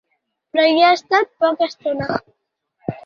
[0.55, 2.11] Però hi ha estat poca estona.